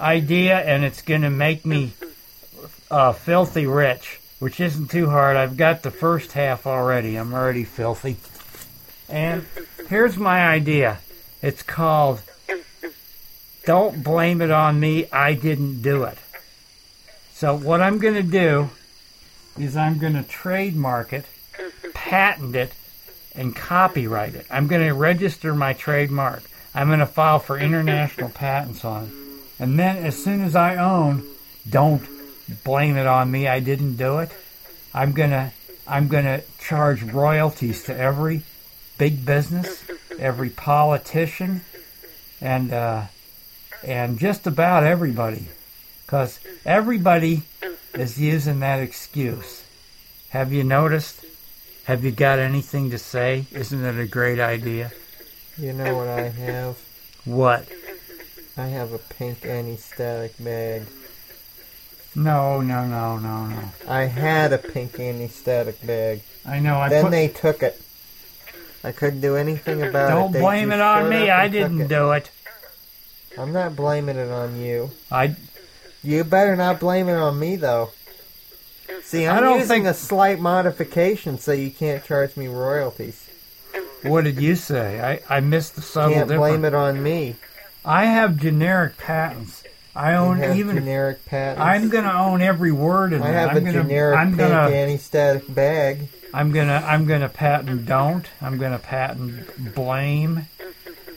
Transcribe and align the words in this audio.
idea, 0.00 0.58
and 0.58 0.84
it's 0.84 1.02
going 1.02 1.22
to 1.22 1.30
make 1.30 1.64
me 1.64 1.92
uh, 2.90 3.12
filthy 3.12 3.66
rich, 3.66 4.20
which 4.38 4.60
isn't 4.60 4.90
too 4.90 5.08
hard. 5.08 5.36
I've 5.36 5.56
got 5.56 5.82
the 5.82 5.90
first 5.90 6.32
half 6.32 6.66
already. 6.66 7.16
I'm 7.16 7.32
already 7.32 7.64
filthy. 7.64 8.16
And 9.08 9.46
here's 9.88 10.16
my 10.16 10.48
idea 10.48 10.98
it's 11.42 11.62
called 11.62 12.22
Don't 13.64 14.02
Blame 14.02 14.40
It 14.40 14.50
on 14.50 14.80
Me, 14.80 15.06
I 15.12 15.34
Didn't 15.34 15.82
Do 15.82 16.04
It. 16.04 16.18
So, 17.32 17.56
what 17.56 17.80
I'm 17.80 17.98
going 17.98 18.14
to 18.14 18.22
do 18.22 18.70
is 19.58 19.76
I'm 19.76 19.98
going 19.98 20.12
to 20.12 20.22
trademark 20.22 21.12
it, 21.12 21.24
patent 21.94 22.54
it, 22.54 22.72
and 23.34 23.54
copyright 23.54 24.34
it. 24.34 24.46
I'm 24.50 24.66
going 24.66 24.86
to 24.86 24.94
register 24.94 25.54
my 25.54 25.72
trademark. 25.72 26.42
I'm 26.74 26.88
going 26.88 27.00
to 27.00 27.06
file 27.06 27.38
for 27.38 27.58
international 27.58 28.28
patents 28.30 28.84
on 28.84 29.06
it. 29.06 29.19
And 29.60 29.78
then 29.78 29.98
as 29.98 30.20
soon 30.22 30.40
as 30.40 30.56
I 30.56 30.76
own, 30.76 31.22
don't 31.68 32.02
blame 32.64 32.96
it 32.96 33.06
on 33.06 33.30
me. 33.30 33.46
I 33.46 33.60
didn't 33.60 33.96
do 33.96 34.18
it. 34.18 34.32
I'm 34.94 35.12
to 35.30 35.52
I'm 35.86 36.08
to 36.24 36.42
charge 36.58 37.02
royalties 37.02 37.84
to 37.84 37.96
every 37.96 38.42
big 38.96 39.24
business, 39.24 39.84
every 40.18 40.48
politician, 40.48 41.60
and 42.40 42.72
uh, 42.72 43.02
and 43.84 44.18
just 44.18 44.46
about 44.46 44.82
everybody, 44.82 45.48
because 46.06 46.40
everybody 46.64 47.42
is 47.92 48.18
using 48.18 48.60
that 48.60 48.80
excuse. 48.80 49.62
Have 50.30 50.52
you 50.52 50.64
noticed? 50.64 51.24
Have 51.84 52.02
you 52.02 52.12
got 52.12 52.38
anything 52.38 52.90
to 52.90 52.98
say? 52.98 53.46
Isn't 53.52 53.84
it 53.84 53.98
a 53.98 54.06
great 54.06 54.40
idea? 54.40 54.92
You 55.58 55.72
know 55.74 55.96
what 55.96 56.08
I 56.08 56.28
have? 56.28 56.78
What? 57.24 57.68
I 58.60 58.66
have 58.66 58.92
a 58.92 58.98
pink 58.98 59.46
anti-static 59.46 60.34
bag. 60.38 60.82
No, 62.14 62.60
no, 62.60 62.84
no, 62.86 63.16
no, 63.16 63.46
no. 63.46 63.58
I 63.88 64.02
had 64.02 64.52
a 64.52 64.58
pink 64.58 65.00
anti-static 65.00 65.84
bag. 65.86 66.20
I 66.46 66.58
know. 66.58 66.78
I 66.78 66.90
then 66.90 67.04
put, 67.04 67.10
they 67.10 67.28
took 67.28 67.62
it. 67.62 67.80
I 68.84 68.92
couldn't 68.92 69.22
do 69.22 69.36
anything 69.36 69.80
about 69.82 70.10
it. 70.10 70.14
don't 70.14 70.32
blame 70.32 70.72
it 70.72 70.80
on 70.80 71.08
me. 71.08 71.30
I 71.30 71.48
didn't 71.48 71.80
it. 71.82 71.88
do 71.88 72.12
it. 72.12 72.30
I'm 73.38 73.52
not 73.52 73.76
blaming 73.76 74.16
it 74.16 74.28
on 74.30 74.60
you. 74.60 74.90
I 75.10 75.36
You 76.02 76.22
better 76.24 76.54
not 76.54 76.80
blame 76.80 77.08
it 77.08 77.14
on 77.16 77.38
me, 77.38 77.56
though. 77.56 77.90
See, 79.02 79.26
I 79.26 79.36
I'm 79.38 79.42
don't 79.42 79.54
using 79.60 79.84
think- 79.84 79.86
a 79.86 79.94
slight 79.94 80.38
modification 80.38 81.38
so 81.38 81.52
you 81.52 81.70
can't 81.70 82.04
charge 82.04 82.36
me 82.36 82.46
royalties. 82.48 83.26
What 84.02 84.24
did 84.24 84.38
you 84.40 84.54
say? 84.56 85.00
I, 85.00 85.36
I 85.36 85.40
missed 85.40 85.76
the 85.76 85.82
subtle 85.82 86.12
Can't 86.14 86.28
difference. 86.28 86.50
blame 86.50 86.64
it 86.66 86.74
on 86.74 87.02
me. 87.02 87.36
I 87.84 88.04
have 88.06 88.36
generic 88.38 88.96
patents. 88.98 89.64
I 89.94 90.12
You 90.12 90.18
own 90.18 90.38
have 90.38 90.56
even. 90.56 90.76
generic 90.76 91.24
patents. 91.26 91.60
I'm 91.62 91.88
gonna 91.88 92.12
own 92.12 92.42
every 92.42 92.72
word 92.72 93.12
in 93.12 93.22
I 93.22 93.28
have 93.28 93.50
I'm 93.50 93.56
a 93.56 93.60
gonna, 93.60 93.72
generic 93.72 94.18
I'm 94.18 94.28
pink 94.28 94.38
gonna. 94.38 94.70
anti-static 94.70 95.52
bag. 95.52 96.08
I'm 96.32 96.52
gonna. 96.52 96.84
I'm 96.86 97.06
gonna 97.06 97.28
patent 97.28 97.86
don't. 97.86 98.24
I'm 98.40 98.58
gonna 98.58 98.78
patent 98.78 99.74
blame. 99.74 100.46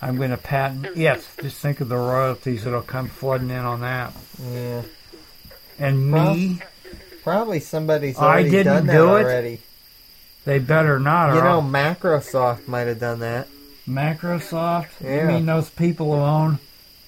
I'm 0.01 0.17
gonna 0.17 0.37
patent 0.37 0.97
yes. 0.97 1.25
Just 1.41 1.57
think 1.57 1.81
of 1.81 1.89
the 1.89 1.97
royalties 1.97 2.63
that'll 2.63 2.81
come 2.81 3.07
flooding 3.09 3.51
in 3.51 3.57
on 3.59 3.81
that. 3.81 4.13
Yeah. 4.51 4.81
And 5.79 6.11
me, 6.11 6.59
Probably 7.23 7.59
somebody's 7.59 8.17
I 8.17 8.25
already 8.25 8.49
didn't 8.49 8.73
done 8.73 8.87
that 8.87 8.93
do 8.93 9.15
it. 9.17 9.23
already. 9.23 9.59
they 10.45 10.59
better 10.59 10.99
not. 10.99 11.35
You 11.35 11.41
know, 11.41 11.61
Microsoft 11.61 12.67
might 12.67 12.87
have 12.87 12.99
done 12.99 13.19
that. 13.19 13.47
Microsoft. 13.87 14.87
You 15.01 15.27
mean 15.27 15.45
those 15.45 15.69
people 15.69 16.13
who 16.13 16.21
own 16.21 16.59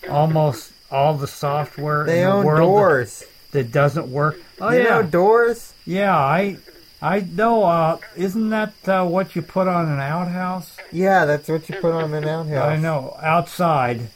almost 0.09 0.71
all 0.91 1.13
the 1.15 1.27
software 1.27 2.03
They 2.05 2.21
in 2.21 2.27
the 2.29 2.33
own 2.33 2.45
world 2.45 2.59
that- 2.59 2.63
doors. 2.65 3.23
That, 3.51 3.71
doesn't 3.71 4.07
work? 4.11 4.37
Oh 4.59 4.69
you 4.71 4.79
yeah, 4.79 4.83
know 4.89 5.03
doors? 5.03 5.73
yeah. 5.85 6.17
I 6.17 6.57
I 7.01 7.21
know. 7.21 7.63
Uh, 7.63 7.97
isn't 8.17 8.49
that 8.49 8.73
uh, 8.85 9.05
what 9.05 9.33
you 9.35 9.41
put 9.41 9.67
on 9.69 9.87
an 9.87 9.99
outhouse? 10.01 10.75
Yeah, 10.91 11.23
that's 11.25 11.47
what 11.47 11.69
you 11.69 11.75
put 11.79 11.93
on 11.93 12.13
an 12.13 12.25
outhouse. 12.25 12.69
I 12.69 12.75
know. 12.75 13.15
Outside. 13.21 14.09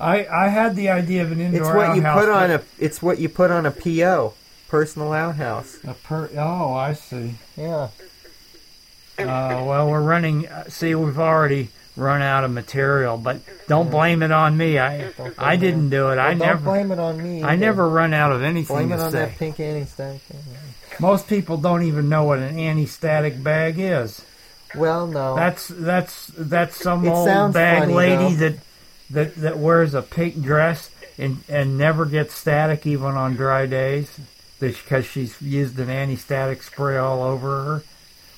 I 0.00 0.26
I 0.26 0.48
had 0.48 0.74
the 0.74 0.88
idea 0.88 1.22
of 1.22 1.30
an 1.30 1.40
indoor 1.40 1.60
It's 1.62 1.76
what 1.76 1.96
you 1.96 2.02
put 2.02 2.28
on 2.28 2.50
a. 2.50 2.62
It's 2.80 3.00
what 3.00 3.18
you 3.20 3.28
put 3.28 3.52
on 3.52 3.66
a 3.66 3.70
PO, 3.70 4.34
personal 4.68 5.12
outhouse. 5.12 5.78
a 5.86 5.94
per, 5.94 6.28
oh, 6.36 6.74
I 6.74 6.94
see. 6.94 7.34
Yeah. 7.56 7.88
Uh, 9.18 9.64
well, 9.66 9.88
we're 9.90 10.02
running. 10.02 10.48
uh, 10.48 10.64
See, 10.68 10.94
we've 10.94 11.18
already 11.18 11.68
run 11.96 12.20
out 12.22 12.42
of 12.44 12.50
material, 12.50 13.16
but 13.16 13.38
don't 13.68 13.90
blame 13.90 14.22
it 14.22 14.32
on 14.32 14.56
me. 14.56 14.78
I 14.78 15.12
I 15.38 15.56
didn't 15.56 15.90
do 15.90 16.08
it. 16.10 16.16
Well, 16.16 16.26
I 16.26 16.30
don't 16.30 16.38
never. 16.38 16.64
blame 16.64 16.90
it 16.90 16.98
on 16.98 17.22
me. 17.22 17.42
I 17.44 17.54
never 17.56 17.88
run 17.88 18.12
out 18.12 18.32
of 18.32 18.42
anything 18.42 18.74
blame 18.76 18.92
it 18.92 18.98
on 19.00 19.12
say. 19.12 19.18
that 19.26 19.36
pink 19.38 19.60
anti-static. 19.60 20.20
Most 20.98 21.28
people 21.28 21.56
don't 21.56 21.82
even 21.84 22.08
know 22.08 22.24
what 22.24 22.38
an 22.40 22.58
anti-static 22.58 23.42
bag 23.42 23.78
is. 23.78 24.24
Well, 24.74 25.06
no. 25.06 25.36
That's 25.36 25.68
that's 25.68 26.26
that's 26.36 26.76
some 26.76 27.04
It 27.06 27.10
old 27.10 27.52
bag 27.52 27.80
funny, 27.82 27.94
lady 27.94 28.34
though. 28.34 28.48
that 28.50 28.58
that 29.10 29.34
that 29.36 29.58
wears 29.58 29.94
a 29.94 30.02
pink 30.02 30.42
dress 30.42 30.90
and 31.16 31.44
and 31.48 31.78
never 31.78 32.06
gets 32.06 32.34
static 32.34 32.84
even 32.86 33.12
on 33.12 33.34
dry 33.36 33.66
days 33.66 34.18
because 34.58 35.04
she's 35.04 35.40
used 35.40 35.78
an 35.78 35.90
anti-static 35.90 36.62
spray 36.64 36.96
all 36.96 37.22
over 37.22 37.62
her, 37.64 37.82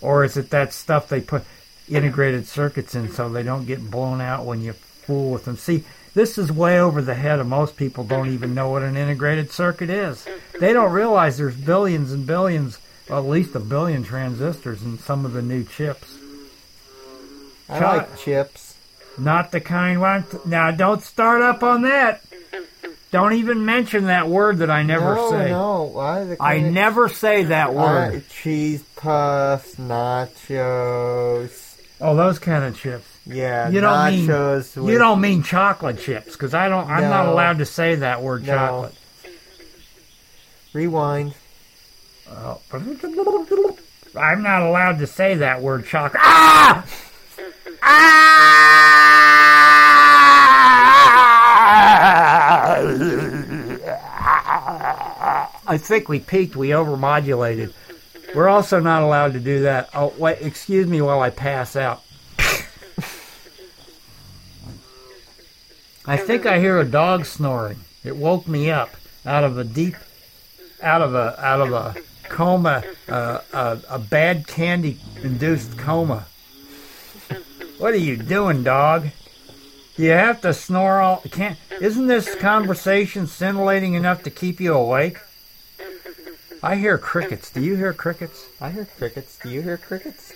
or 0.00 0.24
is 0.24 0.36
it 0.36 0.50
that 0.50 0.72
stuff 0.72 1.08
they 1.08 1.20
put 1.20 1.44
integrated 1.88 2.46
circuits 2.46 2.94
in 2.94 3.10
so 3.12 3.28
they 3.28 3.42
don't 3.42 3.66
get 3.66 3.90
blown 3.90 4.20
out 4.20 4.44
when 4.44 4.60
you 4.60 4.72
fool 4.72 5.32
with 5.32 5.44
them? 5.44 5.56
See. 5.56 5.84
This 6.14 6.38
is 6.38 6.50
way 6.50 6.80
over 6.80 7.02
the 7.02 7.12
head 7.14 7.40
of 7.40 7.46
most 7.46 7.76
people. 7.76 8.02
Don't 8.02 8.30
even 8.30 8.54
know 8.54 8.70
what 8.70 8.82
an 8.82 8.96
integrated 8.96 9.50
circuit 9.52 9.90
is. 9.90 10.26
They 10.58 10.72
don't 10.72 10.90
realize 10.90 11.36
there's 11.36 11.54
billions 11.54 12.10
and 12.10 12.26
billions, 12.26 12.78
well, 13.06 13.18
at 13.18 13.28
least 13.28 13.54
a 13.54 13.60
billion 13.60 14.02
transistors 14.02 14.82
in 14.82 14.98
some 14.98 15.26
of 15.26 15.34
the 15.34 15.42
new 15.42 15.62
chips. 15.62 16.16
I 17.68 17.80
like 17.80 18.16
chips. 18.18 18.78
Not 19.18 19.52
the 19.52 19.60
kind 19.60 20.00
one. 20.00 20.24
Now, 20.46 20.70
don't 20.70 21.02
start 21.02 21.42
up 21.42 21.62
on 21.62 21.82
that. 21.82 22.22
Don't 23.12 23.34
even 23.34 23.64
mention 23.64 24.06
that 24.06 24.28
word 24.28 24.58
that 24.58 24.70
I 24.70 24.82
never 24.82 25.14
no, 25.14 25.30
say. 25.30 25.48
no. 25.50 25.98
I, 25.98 26.24
the 26.24 26.36
I 26.40 26.54
of- 26.54 26.72
never 26.72 27.08
say 27.08 27.44
that 27.44 27.72
word. 27.72 28.28
cheese 28.28 28.82
puffs, 28.96 29.76
nachos. 29.76 31.76
oh, 32.00 32.16
those 32.16 32.38
kind 32.38 32.64
of 32.64 32.78
chips. 32.78 33.06
Yeah, 33.26 33.68
You 33.70 33.80
don't 33.80 34.10
mean 34.12 34.26
nachos. 34.28 34.76
with, 34.76 34.90
you 34.90 34.98
don't 34.98 35.20
mean 35.20 35.42
chocolate 35.42 35.98
chips 36.00 36.32
because 36.32 36.54
I 36.54 36.68
don't. 36.68 36.88
I'm 36.88 37.02
not 37.02 37.26
allowed 37.26 37.58
to 37.58 37.66
say 37.66 37.96
that 37.96 38.22
word 38.22 38.46
No. 38.46 38.54
chocolate. 38.54 38.94
rewind. 40.72 41.34
Oh. 42.28 42.60
I'm 42.72 44.42
not 44.42 44.62
allowed 44.62 44.98
to 44.98 45.06
say 45.06 45.36
that 45.36 45.62
word 45.62 45.86
chocolate. 45.86 46.20
Ah! 46.24 46.84
Ah! 47.82 48.95
I 54.28 55.78
think 55.78 56.08
we 56.08 56.18
peaked. 56.20 56.56
We 56.56 56.68
overmodulated. 56.70 57.72
We're 58.34 58.48
also 58.48 58.80
not 58.80 59.02
allowed 59.02 59.34
to 59.34 59.40
do 59.40 59.62
that. 59.62 59.90
Oh, 59.94 60.12
wait. 60.18 60.38
Excuse 60.40 60.86
me 60.86 61.00
while 61.00 61.20
I 61.20 61.30
pass 61.30 61.76
out. 61.76 62.02
I 66.08 66.16
think 66.16 66.46
I 66.46 66.60
hear 66.60 66.78
a 66.78 66.84
dog 66.84 67.24
snoring. 67.24 67.78
It 68.04 68.16
woke 68.16 68.46
me 68.46 68.70
up 68.70 68.90
out 69.24 69.42
of 69.42 69.58
a 69.58 69.64
deep 69.64 69.96
out 70.82 71.02
of 71.02 71.14
a 71.14 71.44
out 71.44 71.60
of 71.60 71.72
a 71.72 71.96
coma, 72.28 72.84
uh, 73.08 73.40
a, 73.52 73.78
a 73.88 73.98
bad 73.98 74.46
candy 74.46 74.98
induced 75.22 75.76
coma. 75.78 76.26
What 77.78 77.92
are 77.92 77.98
you 77.98 78.16
doing, 78.16 78.62
dog? 78.62 79.08
You 79.96 80.10
have 80.10 80.40
to 80.42 80.52
snore 80.52 81.00
all. 81.00 81.22
Can't. 81.30 81.58
Isn't 81.80 82.06
this 82.06 82.34
conversation 82.34 83.26
scintillating 83.26 83.94
enough 83.94 84.22
to 84.24 84.30
keep 84.30 84.60
you 84.60 84.74
awake? 84.74 85.18
I 86.62 86.76
hear 86.76 86.98
crickets. 86.98 87.50
Do 87.50 87.60
you 87.62 87.76
hear 87.76 87.92
crickets? 87.92 88.46
I 88.60 88.70
hear 88.70 88.84
crickets. 88.84 89.38
Do 89.42 89.50
you 89.50 89.62
hear 89.62 89.76
crickets? 89.76 90.32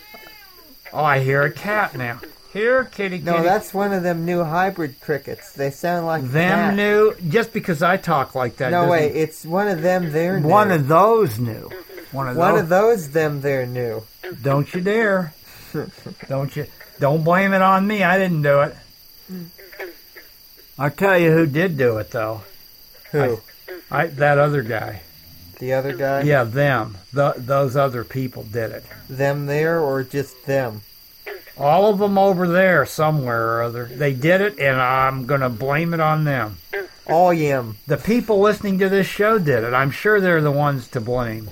Oh, 0.92 1.04
I 1.04 1.20
hear 1.20 1.42
a 1.42 1.52
cat 1.52 1.96
now. 1.96 2.20
Here, 2.52 2.84
kitty, 2.84 3.18
kitty. 3.18 3.30
No, 3.30 3.42
that's 3.42 3.72
one 3.72 3.92
of 3.92 4.02
them 4.02 4.24
new 4.24 4.42
hybrid 4.42 5.00
crickets. 5.00 5.52
They 5.52 5.70
sound 5.70 6.06
like 6.06 6.24
them 6.24 6.74
new. 6.74 7.14
Just 7.28 7.52
because 7.52 7.82
I 7.82 7.96
talk 7.96 8.34
like 8.34 8.56
that. 8.56 8.70
No 8.70 8.88
wait, 8.88 9.14
it's 9.14 9.44
one 9.44 9.68
of 9.68 9.82
them. 9.82 10.10
They're 10.10 10.40
new. 10.40 10.48
One 10.48 10.72
of 10.72 10.88
those 10.88 11.38
new. 11.38 11.70
One 12.12 12.28
of 12.28 12.36
one 12.36 12.54
those. 12.54 12.62
of 12.62 12.68
those 12.68 13.10
them. 13.10 13.40
They're 13.40 13.66
new. 13.66 14.02
Don't 14.42 14.72
you 14.74 14.80
dare. 14.80 15.32
Don't 16.28 16.54
you. 16.56 16.66
Don't 16.98 17.22
blame 17.22 17.52
it 17.52 17.62
on 17.62 17.86
me. 17.86 18.02
I 18.02 18.18
didn't 18.18 18.42
do 18.42 18.62
it. 18.62 18.74
I'll 20.78 20.90
tell 20.90 21.18
you 21.18 21.32
who 21.32 21.46
did 21.46 21.76
do 21.76 21.98
it 21.98 22.10
though. 22.10 22.42
Who? 23.12 23.40
I 23.90 24.06
that 24.06 24.38
other 24.38 24.62
guy. 24.62 25.02
The 25.58 25.74
other 25.74 25.94
guy? 25.94 26.22
Yeah, 26.22 26.44
them. 26.44 26.96
The, 27.12 27.34
those 27.36 27.76
other 27.76 28.02
people 28.02 28.44
did 28.44 28.70
it. 28.70 28.84
Them 29.10 29.44
there 29.44 29.78
or 29.78 30.02
just 30.02 30.46
them? 30.46 30.80
All 31.58 31.90
of 31.90 31.98
them 31.98 32.16
over 32.16 32.48
there 32.48 32.86
somewhere 32.86 33.56
or 33.58 33.62
other. 33.62 33.84
They 33.84 34.14
did 34.14 34.40
it, 34.40 34.58
and 34.58 34.80
I'm 34.80 35.26
gonna 35.26 35.50
blame 35.50 35.92
it 35.92 36.00
on 36.00 36.24
them. 36.24 36.56
All 37.06 37.34
yam. 37.34 37.76
The 37.86 37.98
people 37.98 38.40
listening 38.40 38.78
to 38.78 38.88
this 38.88 39.06
show 39.06 39.38
did 39.38 39.64
it. 39.64 39.74
I'm 39.74 39.90
sure 39.90 40.18
they're 40.20 40.40
the 40.40 40.50
ones 40.50 40.88
to 40.88 41.00
blame. 41.00 41.50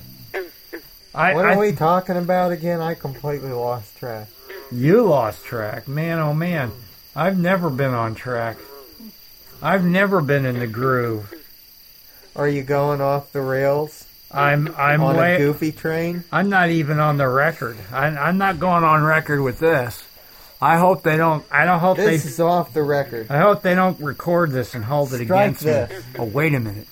I, 1.14 1.34
What 1.34 1.44
I- 1.44 1.54
are 1.54 1.58
we 1.58 1.72
talking 1.72 2.16
about 2.16 2.52
again? 2.52 2.80
I 2.80 2.94
completely 2.94 3.50
lost 3.50 3.98
track. 3.98 4.28
You 4.72 5.02
lost 5.02 5.44
track, 5.44 5.86
man. 5.88 6.18
Oh 6.18 6.32
man, 6.32 6.70
I've 7.18 7.36
never 7.36 7.68
been 7.68 7.94
on 7.94 8.14
track. 8.14 8.56
I've 9.60 9.84
never 9.84 10.20
been 10.20 10.46
in 10.46 10.60
the 10.60 10.68
groove. 10.68 11.34
Are 12.36 12.48
you 12.48 12.62
going 12.62 13.00
off 13.00 13.32
the 13.32 13.40
rails 13.40 14.06
I'm 14.30 14.72
I'm 14.78 15.02
on 15.02 15.16
way. 15.16 15.34
a 15.34 15.38
goofy 15.38 15.72
train? 15.72 16.22
I'm 16.30 16.48
not 16.48 16.68
even 16.70 17.00
on 17.00 17.16
the 17.16 17.26
record. 17.26 17.76
I, 17.92 18.06
I'm 18.06 18.38
not 18.38 18.60
going 18.60 18.84
on 18.84 19.02
record 19.02 19.40
with 19.40 19.58
this. 19.58 20.04
I 20.62 20.76
hope 20.78 21.02
they 21.02 21.16
don't. 21.16 21.44
I 21.50 21.64
don't 21.64 21.80
hope 21.80 21.96
This 21.96 22.22
they. 22.22 22.28
is 22.28 22.38
off 22.38 22.72
the 22.72 22.82
record. 22.84 23.26
I 23.30 23.38
hope 23.38 23.62
they 23.62 23.74
don't 23.74 23.98
record 24.00 24.52
this 24.52 24.76
and 24.76 24.84
hold 24.84 25.12
it 25.12 25.24
Strike 25.24 25.40
against 25.40 25.64
this. 25.64 25.90
me. 25.90 26.20
Oh 26.20 26.24
wait 26.24 26.54
a 26.54 26.60
minute. 26.60 26.86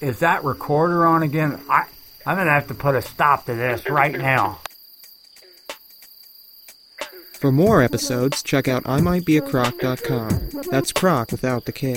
Is 0.00 0.18
that 0.18 0.42
recorder 0.42 1.06
on 1.06 1.22
again? 1.22 1.60
I 1.70 1.84
I'm 2.26 2.36
gonna 2.38 2.50
have 2.50 2.66
to 2.68 2.74
put 2.74 2.96
a 2.96 3.02
stop 3.02 3.46
to 3.46 3.54
this 3.54 3.88
right 3.88 4.16
now. 4.18 4.58
For 7.44 7.52
more 7.52 7.82
episodes, 7.82 8.42
check 8.42 8.68
out 8.68 8.84
imightbeacroc.com. 8.84 10.70
That's 10.70 10.92
croc 10.92 11.30
without 11.30 11.66
the 11.66 11.72
K. 11.72 11.92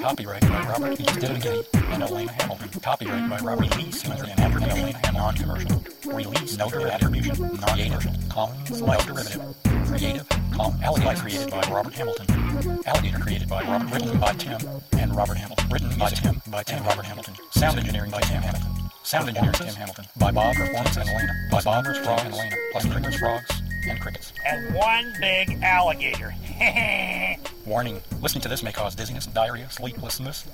Copyright 0.00 0.40
by 0.40 0.66
Robert 0.66 0.98
E. 0.98 1.04
Divigetti 1.04 1.66
and 1.92 2.02
Elena 2.02 2.32
Hamilton. 2.32 2.80
Copyright 2.80 3.28
by 3.28 3.38
Robert 3.40 3.78
E. 3.78 3.92
Simmons 3.92 4.22
and 4.22 4.40
Elena 4.40 4.96
Ham. 4.96 5.14
Non-commercial. 5.14 5.84
Release. 6.06 6.56
No 6.56 6.68
attribution. 6.68 7.38
Non-creative. 7.38 8.28
Commons. 8.30 8.80
No 8.80 8.98
derivative. 8.98 9.42
Creative. 9.88 10.26
Com. 10.54 10.80
Alligator 10.82 11.20
created 11.20 11.50
by 11.50 11.60
Robert 11.70 11.92
Hamilton. 11.92 12.80
Alligator 12.86 13.18
created 13.18 13.48
by 13.50 13.62
Robert. 13.64 13.92
Written 13.92 14.18
by 14.18 14.32
Tim 14.32 14.58
and 14.92 15.14
Robert 15.14 15.36
Hamilton. 15.36 15.68
Written 15.68 15.98
by 15.98 16.08
Tim. 16.08 16.40
By 16.50 16.62
Tim. 16.62 16.82
Robert 16.84 17.04
Hamilton. 17.04 17.34
Sound 17.50 17.78
engineering 17.78 18.10
by 18.10 18.22
Tim 18.22 18.40
Hamilton. 18.40 18.79
Sound 19.02 19.28
engineering 19.28 19.54
Tim 19.54 19.74
Hamilton. 19.74 20.04
By 20.18 20.30
Bob 20.30 20.54
Performance 20.54 20.96
and 20.96 21.08
Elena. 21.08 21.32
By 21.50 21.62
Bob 21.62 21.86
Rich 21.86 21.98
Frog 21.98 22.20
and 22.20 22.34
Elena. 22.34 22.56
Plus 22.72 22.86
crickets, 22.86 23.16
frogs, 23.16 23.62
and 23.88 24.00
crickets. 24.00 24.32
And 24.46 24.74
one 24.74 25.12
big 25.20 25.58
alligator. 25.62 26.34
Warning, 27.66 28.00
listening 28.20 28.42
to 28.42 28.48
this 28.48 28.62
may 28.62 28.72
cause 28.72 28.94
dizziness, 28.94 29.26
diarrhea, 29.26 29.70
sleeplessness, 29.70 30.46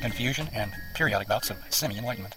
confusion, 0.00 0.48
and 0.52 0.72
periodic 0.94 1.28
bouts 1.28 1.50
of 1.50 1.58
semi-enlightenment. 1.68 2.34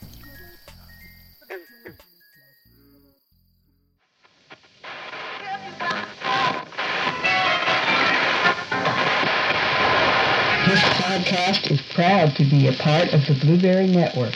This 10.67 10.79
podcast 10.79 11.71
is 11.71 11.81
proud 11.93 12.35
to 12.35 12.45
be 12.45 12.67
a 12.67 12.73
part 12.73 13.13
of 13.13 13.25
the 13.27 13.37
Blubrry 13.39 13.87
Network. 13.87 14.35